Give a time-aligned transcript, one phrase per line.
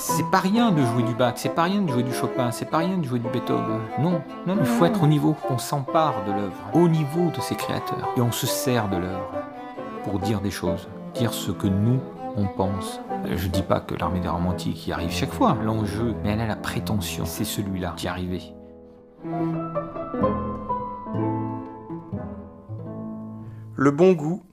[0.00, 2.70] C'est pas rien de jouer du Bach, c'est pas rien de jouer du Chopin, c'est
[2.70, 3.80] pas rien de jouer du Beethoven.
[3.98, 5.34] Non, non, il faut être au niveau.
[5.50, 8.08] On s'empare de l'œuvre, au niveau de ses créateurs.
[8.16, 9.32] Et on se sert de l'œuvre
[10.04, 11.98] pour dire des choses, dire ce que nous,
[12.36, 13.00] on pense.
[13.28, 15.56] Je dis pas que l'armée des romantiques y arrive chaque fois.
[15.64, 18.54] L'enjeu, mais elle a la prétention, c'est celui-là d'y arriver.
[23.74, 24.44] Le bon goût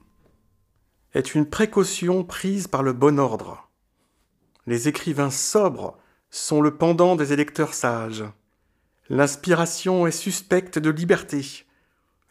[1.14, 3.65] est une précaution prise par le bon ordre.
[4.66, 5.96] Les écrivains sobres
[6.30, 8.24] sont le pendant des électeurs sages.
[9.08, 11.64] L'inspiration est suspecte de liberté.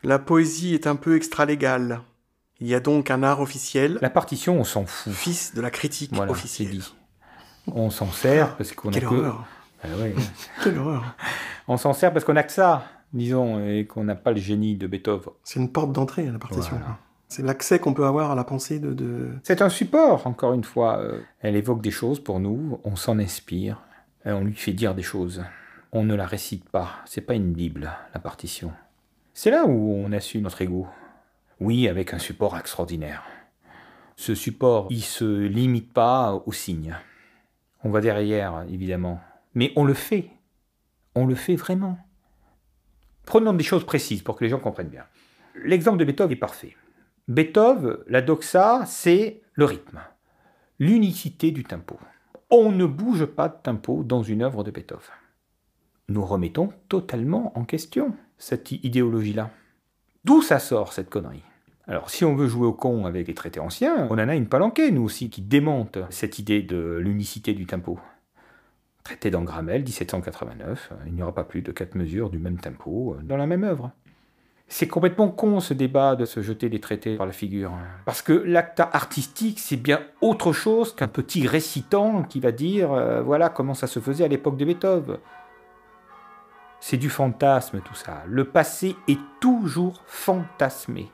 [0.03, 2.01] La poésie est un peu extralégale.
[2.59, 3.97] Il y a donc un art officiel.
[4.01, 5.13] La partition, on s'en fout.
[5.13, 6.81] Fils de la critique officielle.
[7.67, 9.45] On s'en sert parce qu'on a Quelle horreur.
[9.83, 10.13] Ah ouais.
[10.63, 11.15] Quelle horreur.
[11.67, 14.75] On s'en sert parce qu'on a que ça, disons, et qu'on n'a pas le génie
[14.75, 15.33] de Beethoven.
[15.43, 16.77] C'est une porte d'entrée à la partition.
[16.77, 16.99] Voilà.
[17.27, 19.33] C'est l'accès qu'on peut avoir à la pensée de.
[19.43, 20.99] C'est un support, encore une fois.
[20.99, 23.81] Euh, Elle évoque des choses pour nous, on s'en inspire,
[24.25, 25.43] et on lui fait dire des choses.
[25.91, 28.71] On ne la récite pas, c'est pas une Bible, la partition.
[29.33, 30.87] C'est là où on a su notre ego.
[31.59, 33.23] Oui, avec un support extraordinaire.
[34.17, 36.95] Ce support, il se limite pas aux signes.
[37.83, 39.19] On va derrière, évidemment.
[39.53, 40.29] Mais on le fait.
[41.15, 41.97] On le fait vraiment.
[43.25, 45.05] Prenons des choses précises pour que les gens comprennent bien.
[45.63, 46.75] L'exemple de Beethoven est parfait.
[47.27, 49.99] Beethoven, la doxa, c'est le rythme,
[50.77, 51.97] l'unicité du tempo.
[52.51, 55.09] On ne bouge pas de tempo dans une œuvre de Beethoven.
[56.07, 59.49] Nous remettons totalement en question cette idéologie-là.
[60.23, 61.41] D'où ça sort cette connerie?
[61.87, 64.47] Alors, si on veut jouer au con avec les traités anciens, on en a une
[64.47, 67.99] palanquée, nous aussi, qui démonte cette idée de l'unicité du tempo.
[69.03, 73.37] Traité d'Angramel, 1789, il n'y aura pas plus de quatre mesures du même tempo dans
[73.37, 73.91] la même œuvre.
[74.67, 77.71] C'est complètement con ce débat de se jeter des traités par la figure.
[78.03, 83.21] Parce que l'acte artistique, c'est bien autre chose qu'un petit récitant qui va dire euh,
[83.21, 85.17] voilà comment ça se faisait à l'époque de Beethoven.
[86.79, 88.23] C'est du fantasme tout ça.
[88.27, 91.11] Le passé est toujours fantasmé.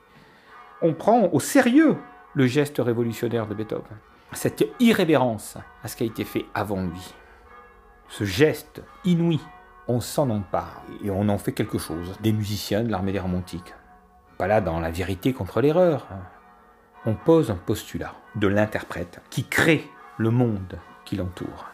[0.80, 1.96] On prend au sérieux
[2.34, 3.96] le geste révolutionnaire de Beethoven.
[4.32, 7.14] Cette irrévérence à ce qui a été fait avant lui.
[8.08, 9.40] Ce geste inouï
[9.88, 12.14] on s'en empare et on en fait quelque chose.
[12.20, 13.74] Des musiciens de l'armée des romantiques.
[14.38, 16.06] Pas là dans la vérité contre l'erreur.
[17.04, 19.88] On pose un postulat de l'interprète qui crée
[20.18, 21.66] le monde qui l'entoure.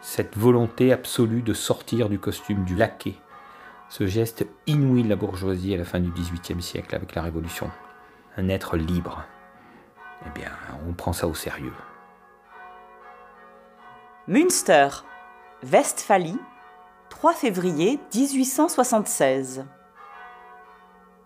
[0.00, 3.16] Cette volonté absolue de sortir du costume du laquais.
[3.88, 7.70] Ce geste inouï de la bourgeoisie à la fin du XVIIIe siècle avec la Révolution.
[8.36, 9.24] Un être libre.
[10.26, 10.50] Eh bien,
[10.88, 11.72] on prend ça au sérieux.
[14.28, 14.88] Münster,
[15.64, 16.38] Westphalie,
[17.18, 19.64] 3 février 1876.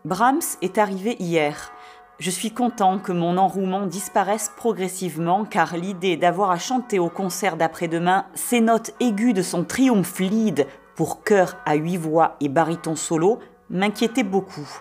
[0.06, 1.70] Brahms est arrivé hier.
[2.18, 7.58] Je suis content que mon enrouement disparaisse progressivement car l'idée d'avoir à chanter au concert
[7.58, 10.66] d'après-demain ces notes aiguës de son triomphe lead
[10.96, 14.80] pour chœur à huit voix et baryton solo m'inquiétait beaucoup.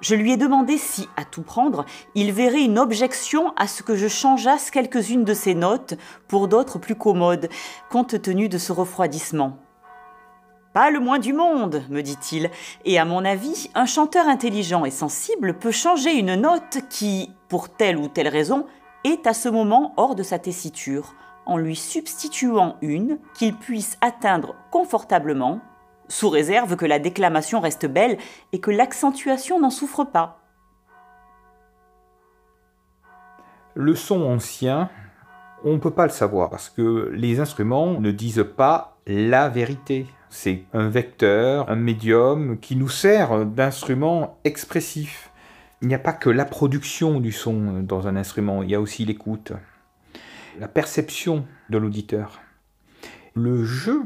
[0.00, 1.84] Je lui ai demandé si, à tout prendre,
[2.14, 5.98] il verrait une objection à ce que je changeasse quelques-unes de ces notes
[6.28, 7.50] pour d'autres plus commodes,
[7.90, 9.58] compte tenu de ce refroidissement.
[10.74, 12.50] Pas le moins du monde, me dit-il,
[12.84, 17.68] et à mon avis, un chanteur intelligent et sensible peut changer une note qui, pour
[17.68, 18.66] telle ou telle raison,
[19.04, 21.14] est à ce moment hors de sa tessiture,
[21.46, 25.60] en lui substituant une qu'il puisse atteindre confortablement,
[26.08, 28.18] sous réserve que la déclamation reste belle
[28.50, 30.40] et que l'accentuation n'en souffre pas.
[33.74, 34.90] Le son ancien,
[35.62, 40.08] on ne peut pas le savoir parce que les instruments ne disent pas la vérité.
[40.36, 45.30] C'est un vecteur, un médium qui nous sert d'instrument expressif.
[45.80, 48.80] Il n'y a pas que la production du son dans un instrument, il y a
[48.80, 49.52] aussi l'écoute,
[50.58, 52.40] la perception de l'auditeur.
[53.34, 54.02] Le jeu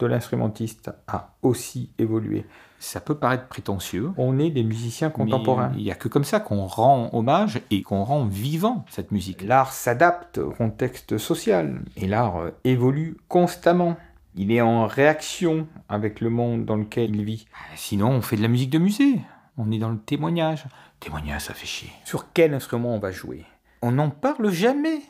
[0.00, 2.46] de l'instrumentiste a aussi évolué.
[2.80, 4.10] Ça peut paraître prétentieux.
[4.16, 5.70] On est des musiciens contemporains.
[5.76, 9.40] Il n'y a que comme ça qu'on rend hommage et qu'on rend vivant cette musique.
[9.42, 13.96] L'art s'adapte au contexte social et l'art évolue constamment.
[14.36, 17.46] Il est en réaction avec le monde dans lequel il vit.
[17.76, 19.20] Sinon, on fait de la musique de musée.
[19.56, 20.64] On est dans le témoignage.
[20.98, 21.90] Témoignage, ça fait chier.
[22.04, 23.44] Sur quel instrument on va jouer?
[23.82, 25.00] On n'en parle jamais.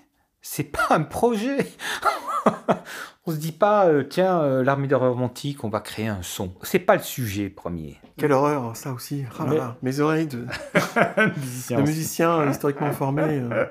[0.42, 1.56] C'est pas un projet.
[3.26, 6.52] on se dit pas, euh, tiens, euh, l'armée de romantique, on va créer un son.
[6.62, 7.98] C'est pas le sujet premier.
[8.18, 9.24] Quelle horreur, ça aussi.
[9.38, 10.44] Ah là Mais- là, Mes oreilles de,
[10.74, 13.22] de musiciens historiquement formés.
[13.40, 13.64] euh.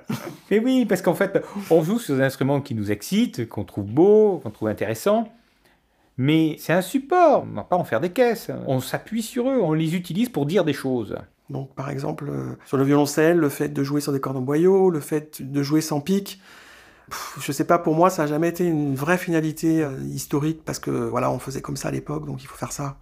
[0.50, 3.86] Mais oui, parce qu'en fait, on joue sur des instruments qui nous excitent, qu'on trouve
[3.86, 5.32] beaux, qu'on trouve intéressants.
[6.18, 8.52] Mais c'est un support, on va pas en faire des caisses.
[8.68, 11.16] On s'appuie sur eux, on les utilise pour dire des choses.
[11.50, 14.42] Donc, par exemple, euh, sur le violoncelle, le fait de jouer sur des cordes en
[14.42, 16.40] boyau, le fait de jouer sans pic,
[17.40, 20.80] je sais pas, pour moi, ça a jamais été une vraie finalité euh, historique parce
[20.80, 22.98] que voilà, on faisait comme ça à l'époque, donc il faut faire ça.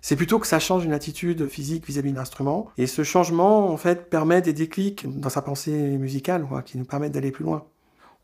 [0.00, 2.70] C'est plutôt que ça change une attitude physique vis-à-vis de l'instrument.
[2.76, 6.84] Et ce changement, en fait, permet des déclics dans sa pensée musicale, quoi, qui nous
[6.84, 7.64] permettent d'aller plus loin.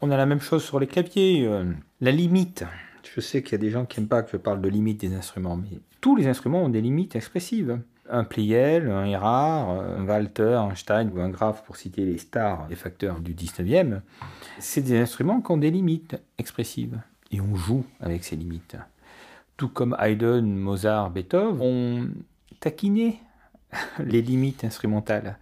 [0.00, 1.46] On a la même chose sur les claviers.
[1.46, 1.64] euh,
[2.00, 2.64] la limite.
[3.02, 5.00] Je sais qu'il y a des gens qui n'aiment pas que je parle de limite
[5.00, 7.80] des instruments, mais tous les instruments ont des limites expressives.
[8.10, 12.66] Un pliel, un Erard, un Walter, un Stein ou un Graf, pour citer les stars,
[12.70, 14.00] les facteurs du 19e,
[14.58, 16.98] c'est des instruments qui ont des limites expressives.
[17.30, 18.76] Et on joue avec ces limites.
[19.58, 22.08] Tout comme Haydn, Mozart, Beethoven ont
[22.60, 23.20] taquiné
[23.98, 25.38] les limites instrumentales.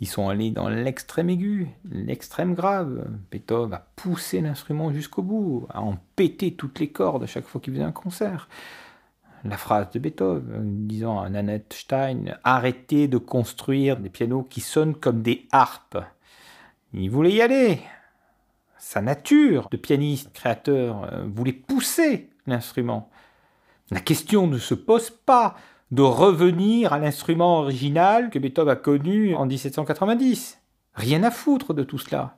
[0.00, 3.08] Ils sont allés dans l'extrême aigu, l'extrême grave.
[3.30, 7.60] Beethoven a poussé l'instrument jusqu'au bout, a en pété toutes les cordes à chaque fois
[7.60, 8.48] qu'il faisait un concert.
[9.44, 14.94] La phrase de Beethoven disant à Nanette Stein Arrêtez de construire des pianos qui sonnent
[14.94, 15.98] comme des harpes.
[16.92, 17.80] Il voulait y aller.
[18.78, 23.10] Sa nature de pianiste, créateur, euh, voulait pousser l'instrument.
[23.90, 25.56] La question ne se pose pas
[25.90, 30.60] de revenir à l'instrument original que Beethoven a connu en 1790.
[30.94, 32.36] Rien à foutre de tout cela.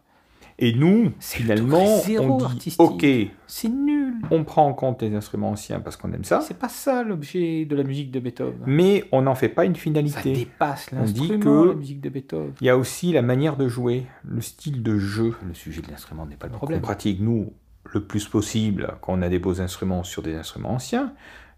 [0.60, 3.06] Et nous, finalement, on dit OK,
[3.46, 4.14] c'est nul.
[4.32, 6.40] On prend en compte les instruments anciens parce qu'on aime ça.
[6.40, 8.64] C'est pas ça l'objet de la musique de Beethoven.
[8.66, 10.34] Mais on n'en fait pas une finalité.
[10.34, 12.52] Ça dépasse l'instrument, la musique de Beethoven.
[12.60, 15.36] Il y a aussi la manière de jouer, le style de jeu.
[15.46, 16.80] Le sujet de l'instrument n'est pas le problème.
[16.80, 17.52] On pratique, nous,
[17.84, 21.12] le plus possible quand on a des beaux instruments sur des instruments anciens.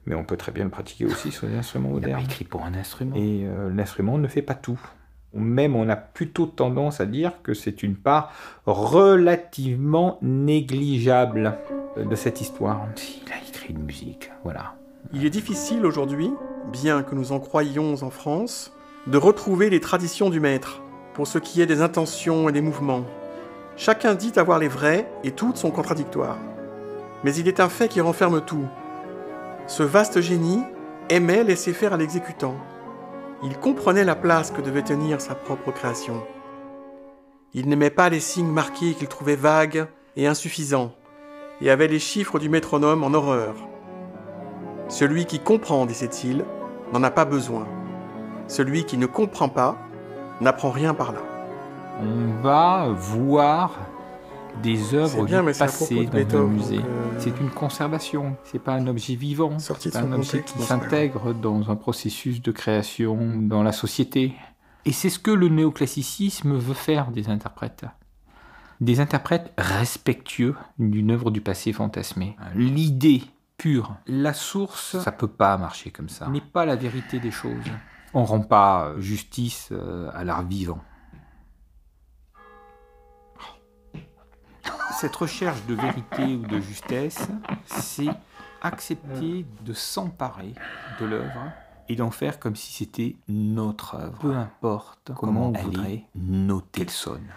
[0.07, 2.23] Mais on peut très bien le pratiquer aussi sur des instruments modernes.
[2.23, 3.15] écrit pour un instrument.
[3.17, 4.81] Et euh, l'instrument ne fait pas tout.
[5.33, 8.33] Même on a plutôt tendance à dire que c'est une part
[8.67, 11.59] relativement négligeable
[11.97, 12.89] de cette histoire.
[13.25, 14.75] Il a écrit une musique, voilà.
[15.13, 16.33] Il est difficile aujourd'hui,
[16.73, 18.73] bien que nous en croyions en France,
[19.07, 20.83] de retrouver les traditions du maître,
[21.15, 23.05] pour ce qui est des intentions et des mouvements.
[23.77, 26.39] Chacun dit avoir les vrais et toutes sont contradictoires.
[27.25, 28.67] Mais il est un fait qui renferme tout.
[29.71, 30.65] Ce vaste génie
[31.11, 32.57] aimait laisser faire à l'exécutant.
[33.45, 36.25] Il comprenait la place que devait tenir sa propre création.
[37.55, 39.87] Il n'aimait pas les signes marqués qu'il trouvait vagues
[40.17, 40.91] et insuffisants,
[41.61, 43.55] et avait les chiffres du métronome en horreur.
[44.89, 46.45] Celui qui comprend, disait-il,
[46.93, 47.69] n'en a pas besoin.
[48.49, 49.79] Celui qui ne comprend pas
[50.41, 51.21] n'apprend rien par là.
[52.03, 53.79] On va voir
[54.63, 56.79] des œuvres bien, du passé dans un Beethoven, musée.
[56.79, 61.33] euh, C'est une conservation, c'est pas un objet vivant, c'est un objet contexte, qui s'intègre
[61.35, 64.35] dans un processus de création dans la société.
[64.85, 67.85] Et c'est ce que le néoclassicisme veut faire des interprètes.
[68.81, 72.37] Des interprètes respectueux d'une œuvre du passé fantasmée.
[72.55, 73.23] L'idée
[73.59, 76.29] pure, la source, ça peut pas marcher comme ça.
[76.29, 77.53] N'est pas la vérité des choses.
[78.15, 80.81] On rend pas justice euh, à l'art vivant.
[85.01, 87.27] Cette recherche de vérité ou de justesse,
[87.65, 88.11] c'est
[88.61, 90.53] accepter de s'emparer
[91.01, 91.55] de l'œuvre
[91.89, 94.19] et d'en faire comme si c'était notre œuvre.
[94.19, 97.29] Peu importe comment, on voudrait noter qu'elle sonne.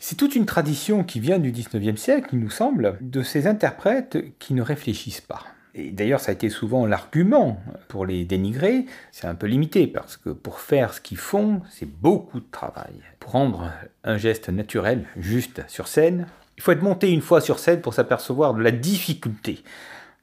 [0.00, 4.38] C'est toute une tradition qui vient du 19e siècle, il nous semble, de ces interprètes
[4.38, 5.44] qui ne réfléchissent pas.
[5.74, 8.84] Et d'ailleurs, ça a été souvent l'argument pour les dénigrer.
[9.12, 12.92] C'est un peu limité parce que pour faire ce qu'ils font, c'est beaucoup de travail.
[13.18, 13.72] Pour rendre
[14.04, 16.26] un geste naturel, juste sur scène,
[16.56, 19.62] il faut être monté une fois sur scène pour s'apercevoir de la difficulté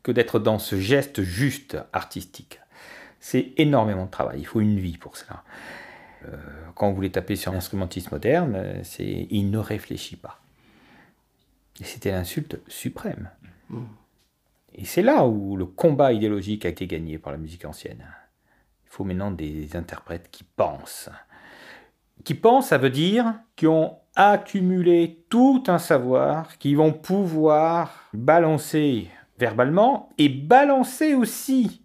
[0.03, 2.60] que d'être dans ce geste juste artistique.
[3.20, 5.44] C'est énormément de travail, il faut une vie pour cela.
[6.25, 6.38] Euh,
[6.75, 10.42] quand vous voulez taper sur l'instrumentiste moderne, il ne réfléchit pas.
[11.80, 13.30] Et c'était l'insulte suprême.
[14.74, 18.06] Et c'est là où le combat idéologique a été gagné par la musique ancienne.
[18.86, 21.10] Il faut maintenant des interprètes qui pensent.
[22.24, 29.10] Qui pensent, ça veut dire qui ont accumulé tout un savoir, qui vont pouvoir balancer
[29.38, 31.82] verbalement et balancer aussi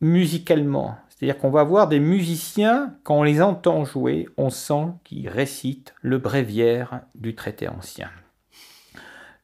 [0.00, 0.96] musicalement.
[1.08, 5.94] C'est-à-dire qu'on va voir des musiciens, quand on les entend jouer, on sent qu'ils récitent
[6.00, 8.10] le bréviaire du traité ancien.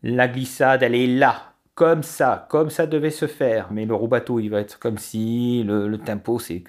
[0.03, 3.73] La glissade, elle est là, comme ça, comme ça devait se faire.
[3.73, 6.63] Mais le rubato, il va être comme si, le, tempo, c'est...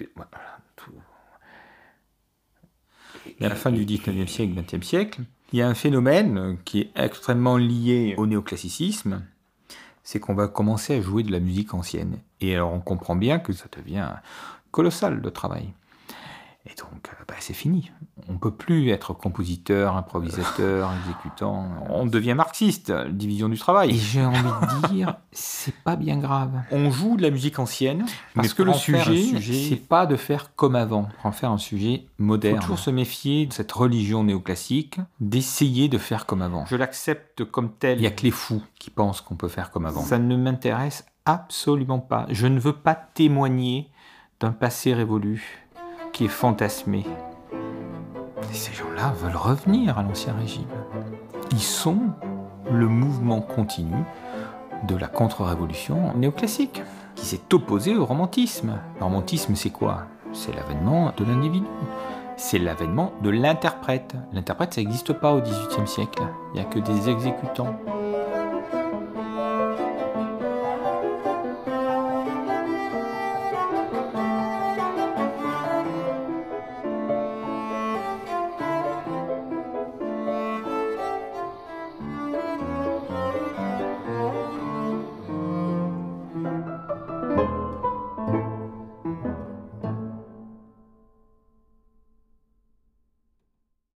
[3.44, 5.20] à la fin du 19e siècle, 20e siècle,
[5.52, 9.22] il y a un phénomène qui est extrêmement lié au néoclassicisme,
[10.02, 12.18] c'est qu'on va commencer à jouer de la musique ancienne.
[12.40, 14.08] Et alors on comprend bien que ça devient
[14.70, 15.68] colossal le travail.
[16.66, 17.92] Et donc, euh, bah, c'est fini.
[18.28, 21.68] On ne peut plus être compositeur, improvisateur, exécutant.
[21.88, 23.90] On devient marxiste, division du travail.
[23.90, 26.50] Et j'ai envie de dire, c'est pas bien grave.
[26.72, 28.04] On joue de la musique ancienne,
[28.34, 32.56] parce que le sujet, c'est pas de faire comme avant, en faire un sujet moderne.
[32.56, 36.66] Faut toujours se méfier de cette religion néoclassique, d'essayer de faire comme avant.
[36.66, 37.98] Je l'accepte comme tel.
[37.98, 40.02] Il y a que les fous qui pensent qu'on peut faire comme avant.
[40.02, 42.26] Ça ne m'intéresse absolument pas.
[42.30, 43.90] Je ne veux pas témoigner
[44.40, 45.65] d'un passé révolu
[46.16, 47.04] qui est fantasmé.
[48.50, 50.64] Ces gens-là veulent revenir à l'Ancien Régime.
[51.50, 51.98] Ils sont
[52.72, 54.02] le mouvement continu
[54.88, 56.82] de la contre-révolution néoclassique,
[57.16, 58.78] qui s'est opposé au romantisme.
[58.98, 60.04] Le romantisme, c'est quoi?
[60.32, 61.66] C'est l'avènement de l'individu.
[62.38, 64.14] C'est l'avènement de l'interprète.
[64.32, 66.22] L'interprète, ça n'existe pas au XVIIIe siècle.
[66.54, 67.76] Il n'y a que des exécutants.